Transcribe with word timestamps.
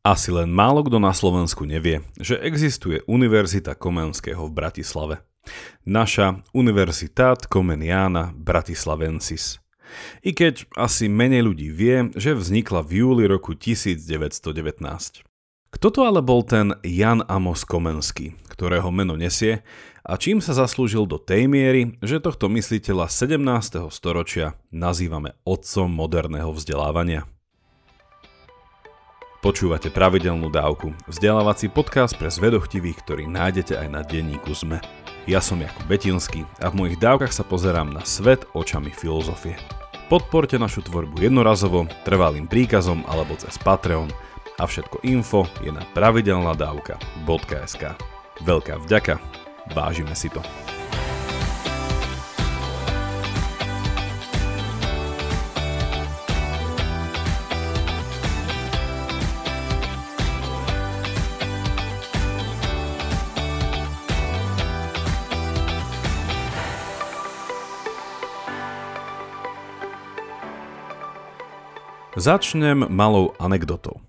Asi 0.00 0.32
len 0.32 0.48
málo 0.48 0.80
kto 0.80 0.96
na 0.96 1.12
Slovensku 1.12 1.68
nevie, 1.68 2.00
že 2.16 2.40
existuje 2.40 3.04
Univerzita 3.04 3.76
Komenského 3.76 4.48
v 4.48 4.56
Bratislave. 4.56 5.20
Naša 5.84 6.40
Universitát 6.56 7.44
Komeniana 7.44 8.32
Bratislavensis. 8.32 9.60
I 10.24 10.32
keď 10.32 10.64
asi 10.72 11.04
menej 11.12 11.44
ľudí 11.44 11.68
vie, 11.68 12.08
že 12.16 12.32
vznikla 12.32 12.80
v 12.80 13.04
júli 13.04 13.24
roku 13.28 13.52
1919. 13.52 14.00
Kto 15.68 15.86
to 15.92 16.00
ale 16.08 16.24
bol 16.24 16.48
ten 16.48 16.72
Jan 16.80 17.20
Amos 17.28 17.68
Komenský, 17.68 18.40
ktorého 18.48 18.88
meno 18.88 19.20
nesie 19.20 19.60
a 20.00 20.16
čím 20.16 20.40
sa 20.40 20.56
zaslúžil 20.56 21.04
do 21.04 21.20
tej 21.20 21.44
miery, 21.44 22.00
že 22.00 22.24
tohto 22.24 22.48
mysliteľa 22.48 23.12
17. 23.12 23.36
storočia 23.92 24.56
nazývame 24.72 25.36
otcom 25.44 25.92
moderného 25.92 26.56
vzdelávania? 26.56 27.28
Počúvate 29.40 29.88
pravidelnú 29.88 30.52
dávku, 30.52 30.92
vzdelávací 31.08 31.72
podcast 31.72 32.12
pre 32.12 32.28
zvedochtivých, 32.28 33.00
ktorý 33.00 33.24
nájdete 33.24 33.72
aj 33.72 33.88
na 33.88 34.04
denníku 34.04 34.52
ZME. 34.52 34.84
Ja 35.24 35.40
som 35.40 35.64
Jakub 35.64 35.88
Betinský 35.88 36.44
a 36.60 36.68
v 36.68 36.84
mojich 36.84 37.00
dávkach 37.00 37.32
sa 37.32 37.40
pozerám 37.40 37.88
na 37.88 38.04
svet 38.04 38.44
očami 38.52 38.92
filozofie. 38.92 39.56
Podporte 40.12 40.60
našu 40.60 40.84
tvorbu 40.84 41.24
jednorazovo, 41.24 41.88
trvalým 42.04 42.44
príkazom 42.44 43.00
alebo 43.08 43.32
cez 43.40 43.56
Patreon 43.56 44.12
a 44.60 44.68
všetko 44.68 45.08
info 45.08 45.48
je 45.64 45.72
na 45.72 45.88
pravidelnadavka.sk. 45.96 47.96
Veľká 48.44 48.76
vďaka, 48.76 49.16
vážime 49.72 50.12
si 50.12 50.28
to. 50.28 50.44
Začnem 72.20 72.84
malou 72.92 73.32
anekdotou. 73.40 74.04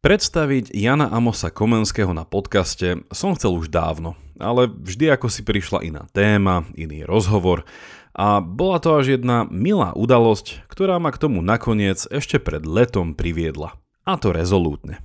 Predstaviť 0.00 0.72
Jana 0.72 1.12
Amosa 1.12 1.52
Komenského 1.52 2.16
na 2.16 2.24
podcaste 2.24 3.04
som 3.12 3.36
chcel 3.36 3.60
už 3.60 3.68
dávno, 3.68 4.16
ale 4.40 4.72
vždy 4.72 5.12
ako 5.12 5.28
si 5.28 5.44
prišla 5.44 5.84
iná 5.84 6.08
téma, 6.16 6.64
iný 6.72 7.04
rozhovor 7.04 7.68
a 8.16 8.40
bola 8.40 8.80
to 8.80 8.96
až 8.96 9.20
jedna 9.20 9.44
milá 9.52 9.92
udalosť, 9.92 10.64
ktorá 10.72 10.96
ma 10.96 11.12
k 11.12 11.20
tomu 11.20 11.44
nakoniec 11.44 12.08
ešte 12.08 12.40
pred 12.40 12.64
letom 12.64 13.12
priviedla. 13.12 13.76
A 14.08 14.16
to 14.16 14.32
rezolútne. 14.32 15.04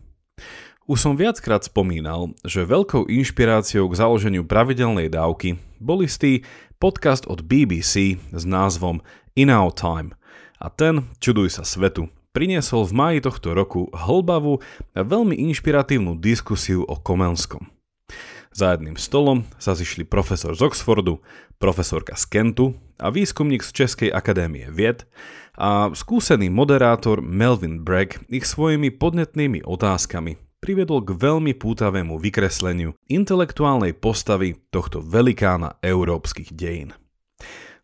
Už 0.88 1.04
som 1.04 1.20
viackrát 1.20 1.68
spomínal, 1.68 2.32
že 2.48 2.64
veľkou 2.64 3.12
inšpiráciou 3.12 3.92
k 3.92 4.00
založeniu 4.00 4.48
pravidelnej 4.48 5.12
dávky 5.12 5.60
bol 5.84 6.00
istý 6.00 6.48
podcast 6.80 7.28
od 7.28 7.44
BBC 7.44 8.16
s 8.32 8.44
názvom 8.48 9.04
In 9.36 9.52
Our 9.52 9.76
Time– 9.76 10.16
a 10.60 10.68
ten, 10.72 11.08
čuduj 11.20 11.60
sa 11.60 11.64
svetu, 11.68 12.08
priniesol 12.36 12.84
v 12.84 12.94
máji 12.94 13.20
tohto 13.24 13.56
roku 13.56 13.88
hlbavú 13.96 14.60
a 14.92 15.02
veľmi 15.04 15.40
inšpiratívnu 15.52 16.20
diskusiu 16.20 16.84
o 16.84 17.00
Komenskom. 17.00 17.72
Za 18.56 18.76
jedným 18.76 18.96
stolom 18.96 19.44
sa 19.60 19.76
zišli 19.76 20.08
profesor 20.08 20.56
z 20.56 20.64
Oxfordu, 20.64 21.20
profesorka 21.60 22.16
z 22.16 22.24
Kentu 22.28 22.76
a 23.00 23.12
výskumník 23.12 23.64
z 23.64 23.84
Českej 23.84 24.10
akadémie 24.12 24.72
vied 24.72 25.04
a 25.60 25.92
skúsený 25.92 26.48
moderátor 26.52 27.20
Melvin 27.20 27.84
Bragg 27.84 28.20
ich 28.32 28.48
svojimi 28.48 28.96
podnetnými 28.96 29.64
otázkami 29.64 30.40
priviedol 30.64 31.04
k 31.04 31.20
veľmi 31.20 31.52
pútavému 31.56 32.16
vykresleniu 32.16 32.96
intelektuálnej 33.12 33.92
postavy 33.92 34.56
tohto 34.72 35.04
velikána 35.04 35.76
európskych 35.84 36.56
dejín. 36.56 36.96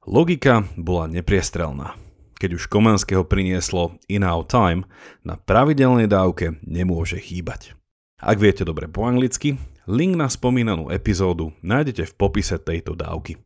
Logika 0.08 0.66
bola 0.80 1.12
nepriestrelná 1.12 2.00
keď 2.42 2.58
už 2.58 2.74
Komenského 2.74 3.22
prinieslo 3.22 4.02
In 4.10 4.26
Our 4.26 4.42
Time, 4.50 4.90
na 5.22 5.38
pravidelnej 5.38 6.10
dávke 6.10 6.58
nemôže 6.66 7.22
chýbať. 7.22 7.78
Ak 8.18 8.42
viete 8.42 8.66
dobre 8.66 8.90
po 8.90 9.06
anglicky, 9.06 9.62
link 9.86 10.18
na 10.18 10.26
spomínanú 10.26 10.90
epizódu 10.90 11.54
nájdete 11.62 12.10
v 12.10 12.18
popise 12.18 12.58
tejto 12.58 12.98
dávky. 12.98 13.38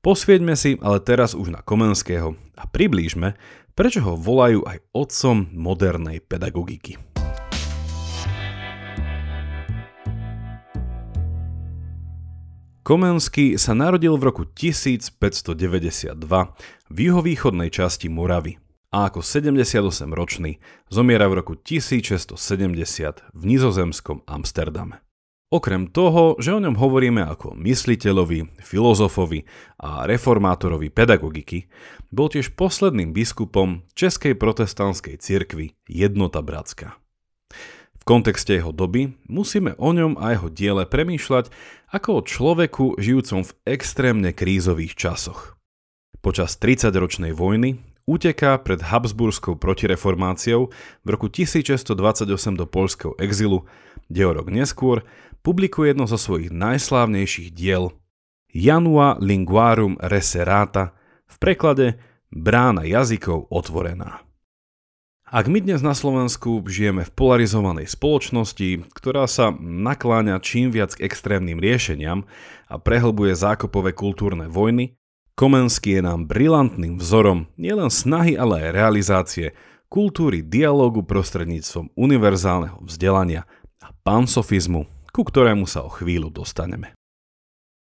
Posvieďme 0.00 0.56
si 0.56 0.80
ale 0.80 1.04
teraz 1.04 1.36
už 1.36 1.52
na 1.52 1.60
Komenského 1.60 2.32
a 2.56 2.64
priblížme, 2.64 3.36
prečo 3.76 4.00
ho 4.00 4.16
volajú 4.16 4.64
aj 4.64 4.80
otcom 4.96 5.52
modernej 5.52 6.24
pedagogiky. 6.24 6.96
Komenský 12.88 13.60
sa 13.60 13.76
narodil 13.76 14.16
v 14.16 14.32
roku 14.32 14.48
1592 14.48 16.16
v 16.88 17.12
juhovýchodnej 17.12 17.68
časti 17.72 18.08
Moravy 18.12 18.56
a 18.92 19.12
ako 19.12 19.20
78-ročný 19.20 20.60
zomiera 20.88 21.28
v 21.28 21.44
roku 21.44 21.54
1670 21.56 22.36
v 23.36 23.42
nizozemskom 23.44 24.24
Amsterdame. 24.24 25.04
Okrem 25.48 25.88
toho, 25.88 26.36
že 26.36 26.52
o 26.52 26.60
ňom 26.60 26.76
hovoríme 26.76 27.24
ako 27.24 27.56
mysliteľovi, 27.56 28.60
filozofovi 28.60 29.48
a 29.80 30.04
reformátorovi 30.04 30.92
pedagogiky, 30.92 31.72
bol 32.12 32.28
tiež 32.28 32.52
posledným 32.52 33.16
biskupom 33.16 33.88
Českej 33.96 34.36
protestantskej 34.36 35.16
cirkvi 35.16 35.72
Jednota 35.88 36.44
Bratská 36.44 37.00
kontexte 38.08 38.56
jeho 38.56 38.72
doby 38.72 39.12
musíme 39.28 39.76
o 39.76 39.92
ňom 39.92 40.16
a 40.16 40.32
jeho 40.32 40.48
diele 40.48 40.88
premýšľať 40.88 41.52
ako 41.92 42.08
o 42.08 42.24
človeku 42.24 42.84
žijúcom 42.96 43.44
v 43.44 43.52
extrémne 43.68 44.32
krízových 44.32 44.96
časoch. 44.96 45.57
Počas 46.28 46.60
30-ročnej 46.60 47.32
vojny 47.32 47.80
uteká 48.04 48.60
pred 48.60 48.84
Habsburskou 48.84 49.56
protireformáciou 49.56 50.68
v 51.00 51.08
roku 51.08 51.32
1628 51.32 51.96
do 52.52 52.68
polského 52.68 53.16
exilu, 53.16 53.64
kde 54.12 54.28
o 54.28 54.36
rok 54.36 54.52
neskôr 54.52 55.08
publikuje 55.40 55.96
jedno 55.96 56.04
zo 56.04 56.20
svojich 56.20 56.52
najslávnejších 56.52 57.48
diel 57.56 57.96
Janua 58.52 59.16
Linguarum 59.24 59.96
Reserata 60.04 60.92
v 61.32 61.34
preklade 61.40 61.96
Brána 62.28 62.84
jazykov 62.84 63.48
otvorená. 63.48 64.20
Ak 65.32 65.48
my 65.48 65.64
dnes 65.64 65.80
na 65.80 65.96
Slovensku 65.96 66.60
žijeme 66.68 67.08
v 67.08 67.14
polarizovanej 67.16 67.88
spoločnosti, 67.88 68.84
ktorá 68.92 69.24
sa 69.24 69.48
nakláňa 69.56 70.44
čím 70.44 70.76
viac 70.76 70.92
k 70.92 71.08
extrémnym 71.08 71.56
riešeniam 71.56 72.28
a 72.68 72.76
prehlbuje 72.76 73.32
zákopové 73.32 73.96
kultúrne 73.96 74.44
vojny, 74.44 74.97
Komenský 75.38 75.94
je 75.94 76.02
nám 76.02 76.26
brilantným 76.26 76.98
vzorom 76.98 77.46
nielen 77.54 77.94
snahy, 77.94 78.34
ale 78.34 78.58
aj 78.58 78.74
realizácie 78.74 79.46
kultúry 79.86 80.42
dialógu 80.42 81.06
prostredníctvom 81.06 81.94
univerzálneho 81.94 82.82
vzdelania 82.82 83.46
a 83.78 83.94
pansofizmu, 84.02 84.90
ku 85.14 85.22
ktorému 85.22 85.70
sa 85.70 85.86
o 85.86 85.94
chvíľu 85.94 86.34
dostaneme. 86.34 86.90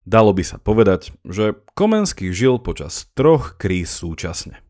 Dalo 0.10 0.34
by 0.34 0.42
sa 0.42 0.58
povedať, 0.58 1.14
že 1.22 1.54
Komenský 1.78 2.34
žil 2.34 2.58
počas 2.58 3.14
troch 3.14 3.62
kríz 3.62 3.94
súčasne. 3.94 4.66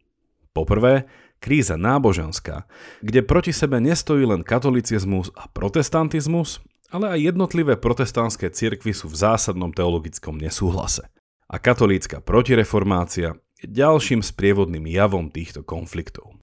Poprvé, 0.52 1.08
kríza 1.40 1.80
náboženská, 1.80 2.68
kde 3.00 3.24
proti 3.24 3.56
sebe 3.56 3.80
nestojí 3.80 4.28
len 4.28 4.44
katolicizmus 4.44 5.32
a 5.40 5.48
protestantizmus, 5.48 6.60
ale 6.92 7.08
aj 7.08 7.32
jednotlivé 7.32 7.80
protestantské 7.80 8.52
cirkvy 8.52 8.92
sú 8.92 9.08
v 9.08 9.16
zásadnom 9.16 9.72
teologickom 9.72 10.36
nesúhlase. 10.36 11.08
A 11.46 11.62
katolícka 11.62 12.22
protireformácia 12.22 13.38
je 13.62 13.68
ďalším 13.70 14.26
sprievodným 14.26 14.90
javom 14.90 15.30
týchto 15.30 15.62
konfliktov. 15.62 16.38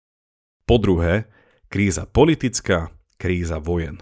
Po 0.62 0.76
druhé, 0.78 1.26
kríza 1.66 2.06
politická, 2.06 2.94
kríza 3.18 3.58
vojen. 3.58 3.98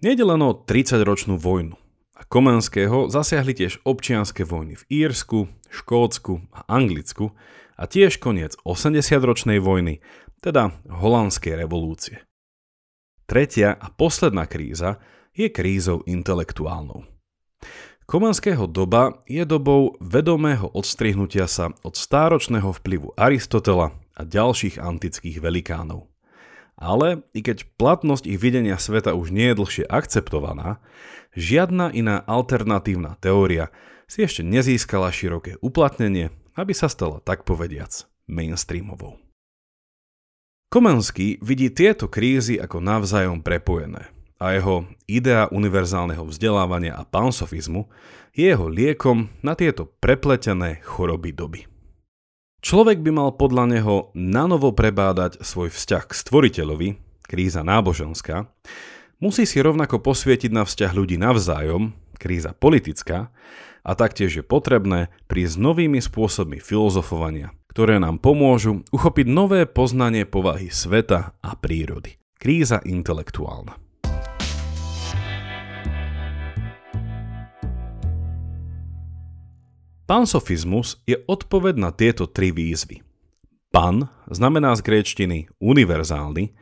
Nejde 0.00 0.24
len 0.24 0.40
o 0.40 0.56
30-ročnú 0.56 1.36
vojnu. 1.36 1.76
A 2.16 2.24
Komenského 2.24 3.12
zasiahli 3.12 3.52
tiež 3.52 3.84
občianske 3.84 4.48
vojny 4.48 4.80
v 4.80 4.84
Írsku, 5.04 5.52
Škótsku 5.68 6.48
a 6.48 6.64
Anglicku, 6.64 7.36
a 7.76 7.84
tiež 7.84 8.16
koniec 8.16 8.56
80-ročnej 8.64 9.60
vojny, 9.60 10.00
teda 10.40 10.72
holandskej 10.88 11.60
revolúcie. 11.60 12.24
Tretia 13.28 13.76
a 13.76 13.92
posledná 13.92 14.48
kríza 14.48 14.96
je 15.36 15.52
krízou 15.52 16.00
intelektuálnou. 16.08 17.04
Komenského 18.06 18.70
doba 18.70 19.18
je 19.26 19.42
dobou 19.42 19.98
vedomého 19.98 20.70
odstrihnutia 20.70 21.50
sa 21.50 21.74
od 21.82 21.98
stáročného 21.98 22.70
vplyvu 22.70 23.18
Aristotela 23.18 23.92
a 24.14 24.22
ďalších 24.22 24.78
antických 24.78 25.42
velikánov. 25.42 26.06
Ale 26.78 27.26
i 27.34 27.42
keď 27.42 27.66
platnosť 27.76 28.30
ich 28.30 28.38
videnia 28.38 28.78
sveta 28.78 29.18
už 29.18 29.34
nie 29.34 29.50
je 29.50 29.58
dlhšie 29.58 29.84
akceptovaná, 29.90 30.78
žiadna 31.34 31.90
iná 31.90 32.22
alternatívna 32.22 33.18
teória 33.18 33.74
si 34.06 34.22
ešte 34.22 34.46
nezískala 34.46 35.10
široké 35.10 35.58
uplatnenie 35.58 36.30
aby 36.56 36.72
sa 36.72 36.88
stala 36.88 37.20
tak 37.20 37.44
povediac 37.44 38.08
mainstreamovou. 38.26 39.20
Komenský 40.72 41.38
vidí 41.44 41.70
tieto 41.70 42.10
krízy 42.10 42.58
ako 42.58 42.82
navzájom 42.82 43.44
prepojené 43.44 44.10
a 44.36 44.52
jeho 44.52 44.84
idea 45.08 45.48
univerzálneho 45.48 46.24
vzdelávania 46.28 46.96
a 46.96 47.08
pansofizmu 47.08 47.88
je 48.36 48.52
jeho 48.52 48.68
liekom 48.68 49.32
na 49.40 49.56
tieto 49.56 49.88
prepletené 49.88 50.84
choroby 50.84 51.32
doby. 51.32 51.60
Človek 52.60 53.00
by 53.00 53.10
mal 53.14 53.30
podľa 53.36 53.64
neho 53.78 53.96
nanovo 54.12 54.74
prebádať 54.74 55.40
svoj 55.40 55.70
vzťah 55.72 56.04
k 56.04 56.12
stvoriteľovi, 56.12 56.88
kríza 57.24 57.62
náboženská, 57.62 58.50
musí 59.22 59.46
si 59.46 59.62
rovnako 59.62 60.02
posvietiť 60.02 60.50
na 60.52 60.66
vzťah 60.66 60.92
ľudí 60.92 61.16
navzájom, 61.16 61.94
kríza 62.18 62.52
politická, 62.52 63.30
a 63.86 63.94
taktiež 63.94 64.42
je 64.42 64.44
potrebné 64.44 65.14
prísť 65.30 65.62
novými 65.62 66.02
spôsobmi 66.02 66.58
filozofovania, 66.58 67.54
ktoré 67.70 68.02
nám 68.02 68.18
pomôžu 68.18 68.82
uchopiť 68.90 69.26
nové 69.30 69.62
poznanie 69.62 70.26
povahy 70.26 70.74
sveta 70.74 71.38
a 71.38 71.50
prírody. 71.54 72.18
Kríza 72.34 72.82
intelektuálna. 72.82 73.85
Pansofizmus 80.06 81.02
je 81.02 81.18
odpoved 81.26 81.74
na 81.74 81.90
tieto 81.90 82.30
tri 82.30 82.54
výzvy. 82.54 83.02
Pan 83.74 84.06
znamená 84.30 84.78
z 84.78 84.86
gréčtiny 84.86 85.50
univerzálny 85.58 86.54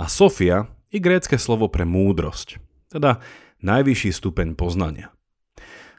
a 0.00 0.08
Sofia 0.08 0.72
je 0.88 0.96
grécke 0.96 1.36
slovo 1.36 1.68
pre 1.68 1.84
múdrosť, 1.84 2.56
teda 2.88 3.20
najvyšší 3.60 4.10
stupeň 4.16 4.56
poznania. 4.56 5.12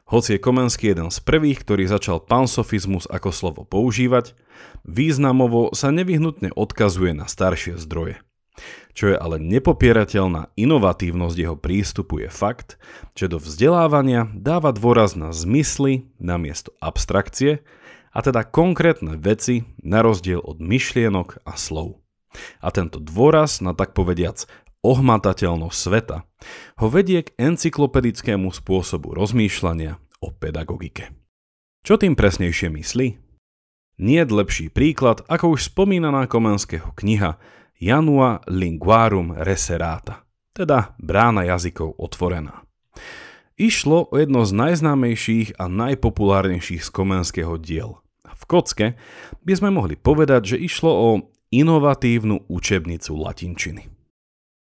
Hoci 0.10 0.36
je 0.36 0.44
Komenský 0.44 0.98
jeden 0.98 1.14
z 1.14 1.22
prvých, 1.22 1.62
ktorý 1.62 1.86
začal 1.86 2.18
pansofizmus 2.18 3.06
ako 3.06 3.30
slovo 3.30 3.62
používať, 3.62 4.34
významovo 4.82 5.70
sa 5.78 5.94
nevyhnutne 5.94 6.50
odkazuje 6.58 7.14
na 7.14 7.30
staršie 7.30 7.78
zdroje. 7.78 8.18
Čo 8.98 9.14
je 9.14 9.18
ale 9.18 9.38
nepopierateľná 9.38 10.54
inovatívnosť 10.58 11.38
jeho 11.38 11.58
prístupu 11.58 12.26
je 12.26 12.30
fakt, 12.34 12.82
že 13.14 13.30
do 13.30 13.38
vzdelávania 13.38 14.26
dáva 14.34 14.74
dôraz 14.74 15.14
na 15.14 15.30
zmysly 15.30 16.10
namiesto 16.18 16.74
abstrakcie, 16.82 17.62
a 18.18 18.26
teda 18.26 18.42
konkrétne 18.42 19.14
veci 19.22 19.70
na 19.86 20.02
rozdiel 20.02 20.42
od 20.42 20.58
myšlienok 20.58 21.46
a 21.46 21.54
slov. 21.54 22.02
A 22.58 22.74
tento 22.74 22.98
dôraz 22.98 23.62
na 23.62 23.78
tak 23.78 23.94
povediac 23.94 24.50
ohmatateľnosť 24.82 25.78
sveta 25.78 26.26
ho 26.82 26.88
vedie 26.90 27.22
k 27.22 27.34
encyklopedickému 27.38 28.50
spôsobu 28.50 29.14
rozmýšľania 29.14 30.02
o 30.22 30.34
pedagogike. 30.34 31.14
Čo 31.86 32.02
tým 32.02 32.18
presnejšie 32.18 32.74
myslí? 32.74 33.08
Nie 33.98 34.22
lepší 34.26 34.70
príklad 34.70 35.26
ako 35.26 35.58
už 35.58 35.74
spomínaná 35.74 36.30
Komenského 36.30 36.94
kniha 36.98 37.42
Janua 37.78 38.42
Linguarum 38.50 39.38
Reserata, 39.38 40.26
teda 40.50 40.98
brána 40.98 41.46
jazykov 41.46 41.94
otvorená. 42.02 42.66
Išlo 43.54 44.10
o 44.10 44.18
jedno 44.18 44.50
z 44.50 44.54
najznámejších 44.54 45.62
a 45.62 45.70
najpopulárnejších 45.70 46.82
z 46.82 46.90
Komenského 46.90 47.54
diel. 47.62 48.02
V 48.26 48.44
kocke 48.50 48.98
by 49.46 49.54
sme 49.54 49.70
mohli 49.70 49.94
povedať, 49.94 50.58
že 50.58 50.62
išlo 50.62 50.90
o 50.90 51.10
inovatívnu 51.54 52.50
učebnicu 52.50 53.14
latinčiny. 53.14 53.94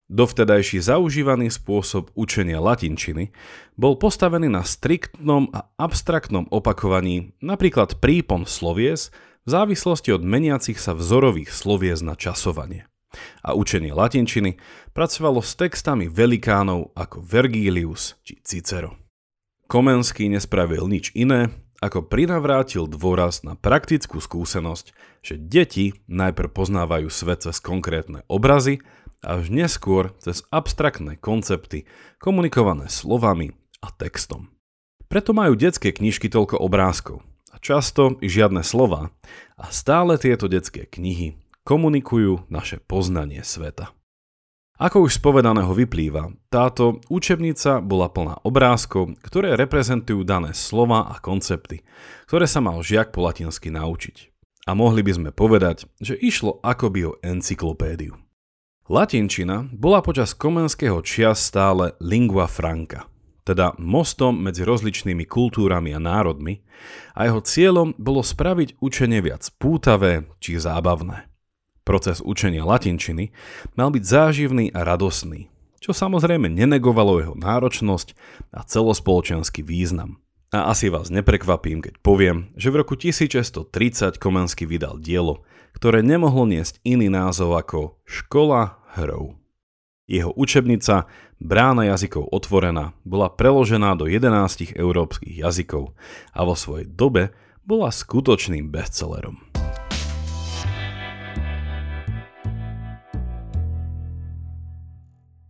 Dovtedajší 0.08 0.80
zaužívaný 0.80 1.48
spôsob 1.48 2.12
učenia 2.12 2.60
latinčiny 2.60 3.32
bol 3.76 3.96
postavený 3.96 4.52
na 4.52 4.64
striktnom 4.68 5.48
a 5.52 5.68
abstraktnom 5.80 6.48
opakovaní 6.52 7.36
napríklad 7.40 8.00
prípon 8.00 8.44
slovies 8.44 9.12
v 9.44 9.48
závislosti 9.48 10.12
od 10.12 10.20
meniacich 10.20 10.76
sa 10.76 10.92
vzorových 10.92 11.52
slovies 11.52 12.04
na 12.04 12.12
časovanie 12.12 12.88
a 13.42 13.56
učenie 13.56 13.94
latinčiny 13.94 14.60
pracovalo 14.92 15.40
s 15.40 15.56
textami 15.56 16.08
velikánov 16.10 16.92
ako 16.92 17.24
Vergilius 17.24 18.20
či 18.24 18.40
Cicero. 18.44 18.96
Komenský 19.68 20.32
nespravil 20.32 20.88
nič 20.88 21.12
iné, 21.12 21.52
ako 21.78 22.10
prinavrátil 22.10 22.90
dôraz 22.90 23.46
na 23.46 23.54
praktickú 23.54 24.18
skúsenosť, 24.18 24.90
že 25.22 25.34
deti 25.38 25.94
najprv 26.10 26.50
poznávajú 26.50 27.08
svet 27.12 27.46
cez 27.46 27.62
konkrétne 27.62 28.26
obrazy, 28.26 28.82
až 29.22 29.50
neskôr 29.50 30.14
cez 30.22 30.46
abstraktné 30.50 31.18
koncepty 31.18 31.86
komunikované 32.22 32.86
slovami 32.90 33.54
a 33.82 33.90
textom. 33.94 34.50
Preto 35.06 35.32
majú 35.32 35.56
detské 35.56 35.94
knižky 35.94 36.28
toľko 36.28 36.60
obrázkov 36.60 37.24
a 37.50 37.56
často 37.62 38.20
i 38.20 38.28
žiadne 38.28 38.60
slova 38.60 39.10
a 39.56 39.64
stále 39.72 40.20
tieto 40.20 40.46
detské 40.46 40.84
knihy 40.84 41.38
komunikujú 41.68 42.48
naše 42.48 42.80
poznanie 42.80 43.44
sveta. 43.44 43.92
Ako 44.80 45.04
už 45.04 45.18
z 45.18 45.20
povedaného 45.20 45.74
vyplýva, 45.76 46.32
táto 46.48 47.04
učebnica 47.12 47.84
bola 47.84 48.08
plná 48.08 48.40
obrázkov, 48.40 49.20
ktoré 49.20 49.52
reprezentujú 49.52 50.24
dané 50.24 50.56
slova 50.56 51.12
a 51.12 51.20
koncepty, 51.20 51.84
ktoré 52.24 52.48
sa 52.48 52.64
mal 52.64 52.80
žiak 52.80 53.12
po 53.12 53.20
latinsky 53.20 53.68
naučiť. 53.68 54.32
A 54.64 54.72
mohli 54.72 55.04
by 55.04 55.12
sme 55.12 55.30
povedať, 55.34 55.84
že 56.00 56.16
išlo 56.16 56.62
akoby 56.64 57.00
o 57.04 57.12
encyklopédiu. 57.20 58.16
Latinčina 58.88 59.68
bola 59.68 60.00
počas 60.00 60.32
komenského 60.32 61.04
čias 61.04 61.44
stále 61.44 61.92
lingua 62.00 62.48
franca, 62.48 63.04
teda 63.44 63.76
mostom 63.76 64.40
medzi 64.40 64.64
rozličnými 64.64 65.28
kultúrami 65.28 65.92
a 65.92 66.00
národmi 66.00 66.64
a 67.12 67.28
jeho 67.28 67.44
cieľom 67.44 67.92
bolo 68.00 68.24
spraviť 68.24 68.80
učenie 68.80 69.20
viac 69.20 69.44
pútavé 69.60 70.24
či 70.40 70.56
zábavné. 70.56 71.27
Proces 71.88 72.20
učenia 72.20 72.68
latinčiny 72.68 73.32
mal 73.72 73.88
byť 73.88 74.04
záživný 74.04 74.68
a 74.76 74.84
radosný, 74.84 75.48
čo 75.80 75.96
samozrejme 75.96 76.52
nenegovalo 76.52 77.16
jeho 77.16 77.32
náročnosť 77.32 78.12
a 78.52 78.60
celospoločenský 78.60 79.64
význam. 79.64 80.20
A 80.52 80.68
asi 80.68 80.92
vás 80.92 81.08
neprekvapím, 81.08 81.80
keď 81.80 81.96
poviem, 82.04 82.52
že 82.60 82.68
v 82.68 82.84
roku 82.84 82.92
1630 82.92 84.20
Komenský 84.20 84.68
vydal 84.68 85.00
dielo, 85.00 85.48
ktoré 85.72 86.04
nemohlo 86.04 86.44
niesť 86.44 86.76
iný 86.84 87.08
názov 87.08 87.56
ako 87.56 87.96
Škola 88.04 88.84
hrou. 88.92 89.40
Jeho 90.04 90.36
učebnica 90.36 91.08
Brána 91.40 91.88
jazykov 91.88 92.28
otvorená 92.28 92.92
bola 93.08 93.32
preložená 93.32 93.96
do 93.96 94.04
11 94.04 94.76
európskych 94.76 95.40
jazykov 95.40 95.96
a 96.36 96.44
vo 96.44 96.52
svojej 96.52 96.84
dobe 96.84 97.32
bola 97.64 97.88
skutočným 97.88 98.68
bestsellerom. 98.68 99.47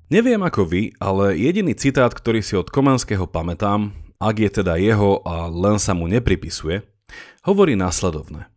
Neviem 0.09 0.41
ako 0.41 0.65
vy, 0.65 0.97
ale 1.05 1.37
jediný 1.37 1.77
citát, 1.77 2.09
ktorý 2.09 2.41
si 2.41 2.57
od 2.57 2.73
Komanského 2.73 3.29
pamätám, 3.29 3.93
ak 4.17 4.41
je 4.41 4.51
teda 4.65 4.81
jeho 4.81 5.21
a 5.21 5.53
len 5.53 5.77
sa 5.77 5.93
mu 5.93 6.09
nepripisuje, 6.09 6.81
hovorí 7.45 7.77
následovne. 7.77 8.49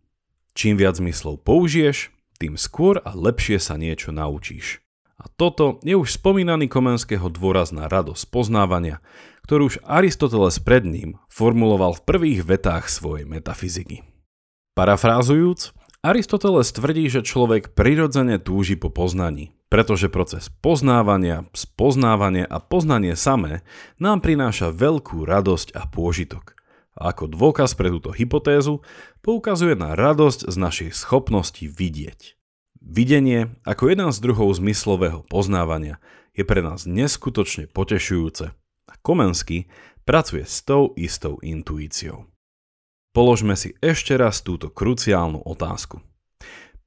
Čím 0.55 0.79
viac 0.79 0.95
zmyslov 0.95 1.43
použiješ, 1.43 2.07
tým 2.39 2.55
skôr 2.55 3.03
a 3.03 3.11
lepšie 3.11 3.59
sa 3.59 3.75
niečo 3.75 4.15
naučíš. 4.15 4.79
A 5.19 5.27
toto 5.27 5.83
je 5.83 5.91
už 5.91 6.23
spomínaný 6.23 6.71
Komenského 6.71 7.27
dôraz 7.27 7.75
na 7.75 7.91
radosť 7.91 8.31
poznávania, 8.31 9.03
ktorú 9.43 9.75
už 9.75 9.83
Aristoteles 9.83 10.55
pred 10.63 10.87
ním 10.87 11.19
formuloval 11.27 11.99
v 11.99 12.05
prvých 12.07 12.47
vetách 12.47 12.87
svojej 12.87 13.27
metafyziky. 13.27 14.07
Parafrázujúc, 14.71 15.75
Aristoteles 15.99 16.71
tvrdí, 16.71 17.11
že 17.11 17.27
človek 17.27 17.75
prirodzene 17.75 18.39
túži 18.39 18.79
po 18.79 18.87
poznaní, 18.87 19.51
pretože 19.71 20.11
proces 20.11 20.51
poznávania, 20.59 21.47
spoznávania 21.55 22.43
a 22.43 22.59
poznanie 22.59 23.15
samé 23.15 23.63
nám 24.03 24.19
prináša 24.19 24.75
veľkú 24.75 25.23
radosť 25.23 25.71
a 25.79 25.87
pôžitok. 25.87 26.59
Ako 26.99 27.31
dôkaz 27.31 27.71
pre 27.79 27.87
túto 27.87 28.11
hypotézu 28.11 28.83
poukazuje 29.23 29.79
na 29.79 29.95
radosť 29.95 30.51
z 30.51 30.55
našej 30.59 30.89
schopnosti 30.91 31.63
vidieť. 31.63 32.35
Videnie 32.83 33.55
ako 33.63 33.95
jeden 33.95 34.11
z 34.11 34.19
druhov 34.19 34.51
zmyslového 34.59 35.23
poznávania 35.31 36.03
je 36.35 36.43
pre 36.43 36.59
nás 36.59 36.83
neskutočne 36.83 37.71
potešujúce 37.71 38.51
a 38.91 38.93
Komensky 38.99 39.71
pracuje 40.03 40.43
s 40.43 40.67
tou 40.67 40.91
istou 40.99 41.39
intuíciou. 41.39 42.27
Položme 43.15 43.55
si 43.55 43.71
ešte 43.79 44.19
raz 44.19 44.43
túto 44.43 44.67
kruciálnu 44.67 45.47
otázku. 45.47 46.03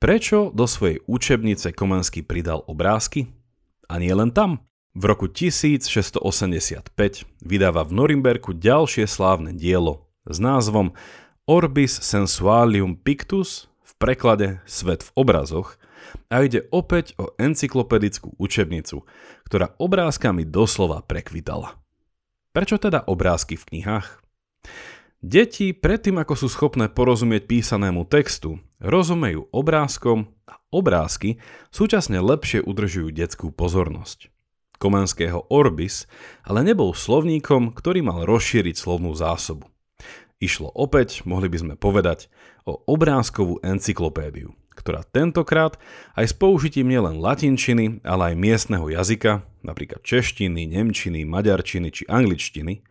Prečo 0.04 0.52
do 0.52 0.68
svojej 0.68 1.00
učebnice 1.08 1.72
Komenský 1.72 2.20
pridal 2.20 2.60
obrázky? 2.68 3.32
A 3.88 3.96
nie 3.96 4.12
len 4.12 4.36
tam. 4.36 4.60
V 4.92 5.08
roku 5.08 5.32
1685 5.32 6.92
vydáva 7.40 7.88
v 7.88 7.92
Norimberku 7.96 8.52
ďalšie 8.52 9.08
slávne 9.08 9.56
dielo 9.56 10.04
s 10.28 10.36
názvom 10.36 10.92
Orbis 11.48 11.96
Sensualium 12.04 13.00
Pictus 13.00 13.72
v 13.80 13.92
preklade 13.96 14.60
Svet 14.68 15.08
v 15.08 15.24
obrazoch 15.24 15.80
a 16.28 16.44
ide 16.44 16.68
opäť 16.68 17.16
o 17.16 17.32
encyklopedickú 17.40 18.36
učebnicu, 18.36 19.08
ktorá 19.48 19.72
obrázkami 19.80 20.44
doslova 20.44 21.00
prekvitala. 21.00 21.80
Prečo 22.52 22.76
teda 22.76 23.08
obrázky 23.08 23.56
v 23.56 23.64
knihách? 23.72 24.20
Deti 25.24 25.72
predtým, 25.72 26.20
ako 26.20 26.36
sú 26.36 26.52
schopné 26.52 26.92
porozumieť 26.92 27.48
písanému 27.48 28.04
textu, 28.12 28.60
rozumejú 28.76 29.48
obrázkom 29.56 30.28
a 30.44 30.60
obrázky 30.68 31.40
súčasne 31.72 32.20
lepšie 32.20 32.60
udržujú 32.60 33.08
detskú 33.08 33.48
pozornosť. 33.48 34.28
Komenského 34.76 35.48
Orbis 35.48 36.04
ale 36.44 36.60
nebol 36.60 36.92
slovníkom, 36.92 37.72
ktorý 37.72 38.04
mal 38.04 38.28
rozšíriť 38.28 38.76
slovnú 38.76 39.16
zásobu. 39.16 39.64
Išlo 40.44 40.68
opäť, 40.76 41.24
mohli 41.24 41.48
by 41.48 41.56
sme 41.56 41.74
povedať, 41.80 42.28
o 42.68 42.84
obrázkovú 42.84 43.64
encyklopédiu, 43.64 44.52
ktorá 44.76 45.08
tentokrát 45.08 45.80
aj 46.20 46.28
s 46.28 46.34
použitím 46.36 46.92
nielen 46.92 47.16
latinčiny, 47.24 48.04
ale 48.04 48.36
aj 48.36 48.44
miestneho 48.44 48.92
jazyka, 48.92 49.40
napríklad 49.64 50.04
češtiny, 50.04 50.68
nemčiny, 50.68 51.24
maďarčiny 51.24 51.88
či 51.88 52.04
angličtiny, 52.12 52.84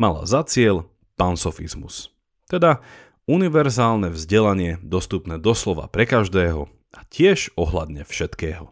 mala 0.00 0.24
za 0.24 0.48
cieľ 0.48 0.88
pansofizmus. 1.16 2.14
Teda 2.46 2.84
univerzálne 3.24 4.12
vzdelanie 4.12 4.78
dostupné 4.84 5.40
doslova 5.40 5.88
pre 5.88 6.04
každého 6.04 6.68
a 6.94 7.00
tiež 7.08 7.56
ohľadne 7.56 8.04
všetkého. 8.04 8.70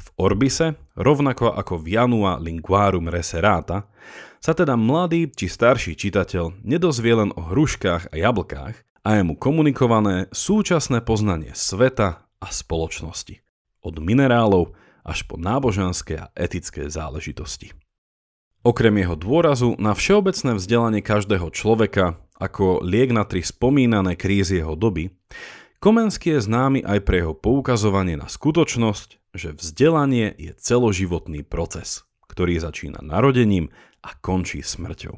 V 0.00 0.08
Orbise, 0.16 0.80
rovnako 0.96 1.52
ako 1.52 1.84
v 1.84 2.00
Janua 2.00 2.40
Linguarum 2.40 3.12
Reserata, 3.12 3.84
sa 4.40 4.56
teda 4.56 4.72
mladý 4.72 5.28
či 5.28 5.52
starší 5.52 5.92
čitateľ 5.92 6.64
nedozvie 6.64 7.12
len 7.12 7.30
o 7.36 7.52
hruškách 7.52 8.08
a 8.08 8.14
jablkách 8.16 8.76
a 9.04 9.08
je 9.16 9.22
mu 9.24 9.36
komunikované 9.36 10.32
súčasné 10.32 11.04
poznanie 11.04 11.52
sveta 11.52 12.24
a 12.40 12.46
spoločnosti. 12.48 13.44
Od 13.84 13.96
minerálov 14.00 14.72
až 15.04 15.28
po 15.28 15.36
náboženské 15.36 16.16
a 16.16 16.30
etické 16.36 16.88
záležitosti. 16.88 17.72
Okrem 18.60 18.92
jeho 19.00 19.16
dôrazu 19.16 19.72
na 19.80 19.96
všeobecné 19.96 20.60
vzdelanie 20.60 21.00
každého 21.00 21.48
človeka 21.48 22.20
ako 22.40 22.80
liek 22.80 23.12
na 23.12 23.28
tri 23.28 23.44
spomínané 23.44 24.16
krízy 24.16 24.60
jeho 24.60 24.76
doby, 24.76 25.12
Komenský 25.80 26.36
je 26.36 26.44
známy 26.44 26.84
aj 26.84 27.08
pre 27.08 27.24
jeho 27.24 27.32
poukazovanie 27.32 28.12
na 28.20 28.28
skutočnosť, 28.28 29.32
že 29.32 29.56
vzdelanie 29.56 30.28
je 30.36 30.52
celoživotný 30.52 31.40
proces, 31.40 32.04
ktorý 32.28 32.60
začína 32.60 33.00
narodením 33.00 33.72
a 34.04 34.12
končí 34.20 34.60
smrťou. 34.60 35.16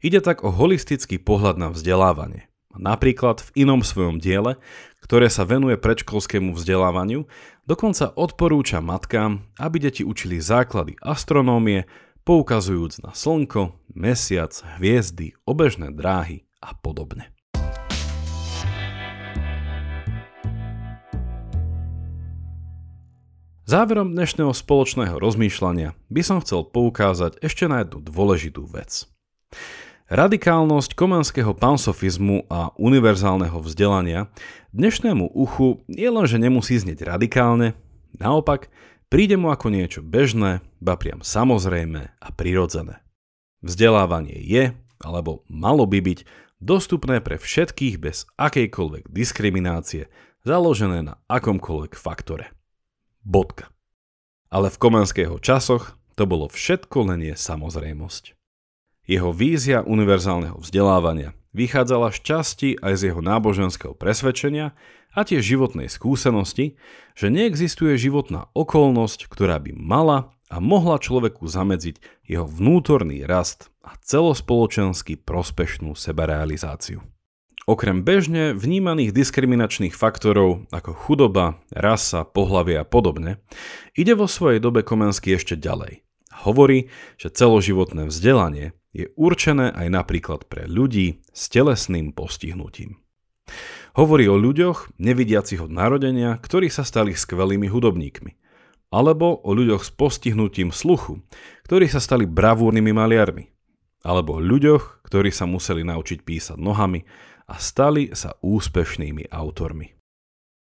Ide 0.00 0.24
tak 0.24 0.48
o 0.48 0.52
holistický 0.52 1.20
pohľad 1.20 1.60
na 1.60 1.68
vzdelávanie. 1.68 2.48
Napríklad 2.72 3.44
v 3.44 3.68
inom 3.68 3.84
svojom 3.84 4.16
diele, 4.16 4.56
ktoré 5.04 5.28
sa 5.28 5.44
venuje 5.44 5.76
predškolskému 5.76 6.56
vzdelávaniu, 6.56 7.28
dokonca 7.68 8.16
odporúča 8.16 8.80
matkám, 8.80 9.44
aby 9.60 9.76
deti 9.76 10.08
učili 10.08 10.40
základy 10.40 10.96
astronómie, 11.04 11.84
poukazujúc 12.26 13.06
na 13.06 13.14
slnko, 13.14 13.78
mesiac, 13.94 14.50
hviezdy, 14.76 15.38
obežné 15.46 15.94
dráhy 15.94 16.42
a 16.58 16.74
podobne. 16.74 17.30
Záverom 23.66 24.10
dnešného 24.10 24.50
spoločného 24.50 25.22
rozmýšľania 25.22 25.94
by 26.10 26.22
som 26.26 26.42
chcel 26.42 26.66
poukázať 26.66 27.38
ešte 27.46 27.70
na 27.70 27.86
jednu 27.86 28.02
dôležitú 28.02 28.66
vec. 28.74 29.06
Radikálnosť 30.10 30.98
komanského 30.98 31.54
pansofizmu 31.54 32.50
a 32.50 32.74
univerzálneho 32.74 33.58
vzdelania 33.62 34.30
dnešnému 34.74 35.30
uchu 35.30 35.82
nie 35.86 36.10
len, 36.10 36.26
že 36.26 36.42
nemusí 36.42 36.74
znieť 36.74 37.06
radikálne, 37.06 37.78
naopak 38.18 38.70
príde 39.10 39.38
mu 39.38 39.54
ako 39.54 39.70
niečo 39.70 40.02
bežné, 40.02 40.62
ba 40.86 40.94
priam 40.94 41.26
samozrejme 41.26 42.14
a 42.22 42.28
prirodzené. 42.30 43.02
Vzdelávanie 43.66 44.38
je, 44.38 44.70
alebo 45.02 45.42
malo 45.50 45.82
by 45.82 45.98
byť, 45.98 46.22
dostupné 46.62 47.18
pre 47.18 47.42
všetkých 47.42 47.98
bez 47.98 48.30
akejkoľvek 48.38 49.10
diskriminácie, 49.10 50.06
založené 50.46 51.02
na 51.02 51.18
akomkoľvek 51.26 51.98
faktore. 51.98 52.54
Bodka. 53.26 53.74
Ale 54.46 54.70
v 54.70 54.78
komanského 54.78 55.42
časoch 55.42 55.98
to 56.14 56.22
bolo 56.22 56.46
všetko 56.46 57.10
len 57.10 57.26
je 57.26 57.34
samozrejmosť. 57.34 58.38
Jeho 59.10 59.34
vízia 59.34 59.82
univerzálneho 59.82 60.62
vzdelávania 60.62 61.34
vychádzala 61.50 62.14
z 62.14 62.18
časti 62.22 62.70
aj 62.78 62.94
z 62.94 63.02
jeho 63.10 63.22
náboženského 63.22 63.94
presvedčenia 63.98 64.70
a 65.16 65.20
tiež 65.26 65.42
životnej 65.42 65.90
skúsenosti, 65.90 66.78
že 67.18 67.32
neexistuje 67.32 67.98
životná 67.98 68.52
okolnosť, 68.54 69.26
ktorá 69.26 69.58
by 69.58 69.74
mala 69.74 70.35
a 70.46 70.62
mohla 70.62 71.02
človeku 71.02 71.46
zamedziť 71.46 72.26
jeho 72.26 72.46
vnútorný 72.46 73.26
rast 73.26 73.70
a 73.82 73.98
celospoločensky 73.98 75.18
prospešnú 75.18 75.94
sebarealizáciu. 75.98 77.02
Okrem 77.66 78.06
bežne 78.06 78.54
vnímaných 78.54 79.10
diskriminačných 79.10 79.90
faktorov 79.90 80.70
ako 80.70 80.94
chudoba, 80.94 81.58
rasa, 81.74 82.22
pohlavie 82.22 82.78
a 82.78 82.86
podobne, 82.86 83.42
ide 83.98 84.14
vo 84.14 84.30
svojej 84.30 84.62
dobe 84.62 84.86
Komensky 84.86 85.34
ešte 85.34 85.58
ďalej. 85.58 86.06
Hovorí, 86.46 86.94
že 87.18 87.34
celoživotné 87.34 88.06
vzdelanie 88.06 88.70
je 88.94 89.10
určené 89.18 89.74
aj 89.74 89.88
napríklad 89.90 90.46
pre 90.46 90.70
ľudí 90.70 91.26
s 91.34 91.50
telesným 91.50 92.14
postihnutím. 92.14 93.02
Hovorí 93.98 94.30
o 94.30 94.38
ľuďoch, 94.38 94.94
nevidiacich 95.02 95.58
od 95.58 95.72
narodenia, 95.74 96.38
ktorí 96.38 96.70
sa 96.70 96.86
stali 96.86 97.18
skvelými 97.18 97.66
hudobníkmi. 97.66 98.45
Alebo 98.94 99.42
o 99.42 99.50
ľuďoch 99.50 99.82
s 99.82 99.90
postihnutím 99.90 100.70
sluchu, 100.70 101.24
ktorí 101.66 101.90
sa 101.90 101.98
stali 101.98 102.24
bravúrnymi 102.26 102.92
maliarmi. 102.94 103.50
Alebo 104.06 104.38
o 104.38 104.44
ľuďoch, 104.44 105.02
ktorí 105.02 105.34
sa 105.34 105.50
museli 105.50 105.82
naučiť 105.82 106.22
písať 106.22 106.58
nohami 106.60 107.02
a 107.50 107.58
stali 107.58 108.14
sa 108.14 108.38
úspešnými 108.42 109.30
autormi. 109.34 109.96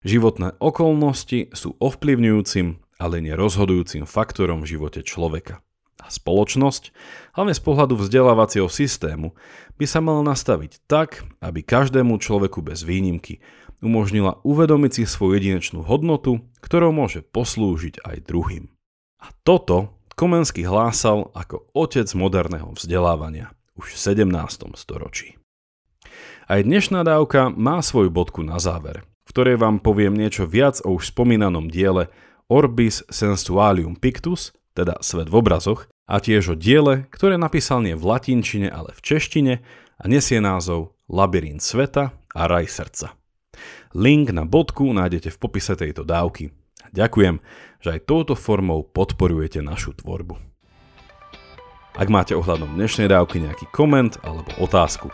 Životné 0.05 0.57
okolnosti 0.61 1.53
sú 1.53 1.77
ovplyvňujúcim, 1.77 2.67
ale 2.97 3.21
nerozhodujúcim 3.21 4.09
faktorom 4.09 4.65
v 4.65 4.77
živote 4.77 5.05
človeka. 5.05 5.61
A 6.01 6.07
spoločnosť, 6.13 6.93
hlavne 7.33 7.53
z 7.57 7.61
pohľadu 7.61 7.97
vzdelávacieho 7.97 8.69
systému, 8.69 9.33
by 9.77 9.85
sa 9.85 9.99
mala 10.01 10.21
nastaviť 10.25 10.85
tak, 10.85 11.25
aby 11.41 11.65
každému 11.65 12.17
človeku 12.21 12.61
bez 12.61 12.85
výnimky 12.85 13.41
umožnila 13.81 14.41
uvedomiť 14.41 14.91
si 15.01 15.03
svoju 15.05 15.37
jedinečnú 15.37 15.85
hodnotu, 15.85 16.41
ktorou 16.61 16.93
môže 16.93 17.21
poslúžiť 17.21 18.01
aj 18.05 18.25
druhým. 18.25 18.69
A 19.21 19.33
toto 19.45 19.97
Komensky 20.17 20.65
hlásal 20.65 21.29
ako 21.37 21.69
otec 21.77 22.09
moderného 22.17 22.73
vzdelávania 22.73 23.53
už 23.77 23.93
v 23.93 24.25
17. 24.25 24.33
storočí. 24.73 25.37
Aj 26.49 26.57
dnešná 26.57 27.05
dávka 27.05 27.53
má 27.53 27.85
svoju 27.85 28.09
bodku 28.09 28.41
na 28.41 28.57
záver, 28.57 29.05
v 29.05 29.29
ktorej 29.29 29.61
vám 29.61 29.77
poviem 29.77 30.17
niečo 30.17 30.49
viac 30.49 30.81
o 30.81 30.97
už 30.97 31.13
spomínanom 31.13 31.69
diele 31.69 32.09
Orbis 32.49 33.05
Sensualium 33.13 33.93
Pictus, 33.93 34.57
teda 34.77 35.01
Svet 35.01 35.33
v 35.33 35.41
obrazoch, 35.41 35.89
a 36.07 36.23
tiež 36.23 36.53
o 36.53 36.55
diele, 36.55 37.09
ktoré 37.11 37.35
napísal 37.35 37.83
nie 37.83 37.97
v 37.97 38.07
latinčine, 38.07 38.71
ale 38.71 38.95
v 38.95 39.01
češtine 39.03 39.53
a 39.99 40.03
nesie 40.07 40.39
názov 40.39 40.95
Labyrint 41.11 41.59
sveta 41.59 42.15
a 42.31 42.41
raj 42.47 42.71
srdca. 42.71 43.17
Link 43.91 44.31
na 44.31 44.47
bodku 44.47 44.87
nájdete 44.95 45.35
v 45.35 45.37
popise 45.41 45.75
tejto 45.75 46.07
dávky. 46.07 46.55
Ďakujem, 46.95 47.43
že 47.83 47.89
aj 47.99 48.07
touto 48.07 48.39
formou 48.39 48.87
podporujete 48.87 49.59
našu 49.59 49.99
tvorbu. 49.99 50.39
Ak 51.97 52.07
máte 52.13 52.37
ohľadom 52.37 52.77
dnešnej 52.77 53.09
dávky 53.09 53.41
nejaký 53.41 53.67
koment 53.73 54.21
alebo 54.21 54.53
otázku, 54.61 55.09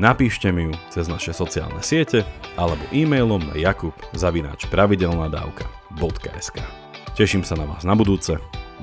napíšte 0.00 0.50
mi 0.50 0.72
ju 0.72 0.74
cez 0.88 1.06
naše 1.06 1.36
sociálne 1.36 1.84
siete 1.84 2.24
alebo 2.56 2.80
e-mailom 2.90 3.44
na 3.44 3.54
jakub 3.60 3.92
zavináč 4.16 4.66
pravidelnadavka.sk 4.72 6.58
Teším 7.14 7.46
sa 7.46 7.54
na 7.54 7.68
vás 7.68 7.86
na 7.86 7.94
budúce, 7.94 8.40